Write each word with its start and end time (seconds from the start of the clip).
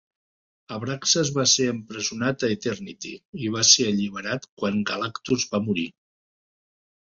Abraxas 0.75 1.29
va 1.35 1.43
ser 1.51 1.67
empresonat 1.73 2.45
a 2.47 2.49
Eternity 2.55 3.11
i 3.45 3.51
va 3.57 3.67
ser 3.73 3.85
alliberat 3.91 4.49
quan 4.63 4.81
Galactus 4.93 5.47
va 5.53 5.63
morir. 5.69 5.87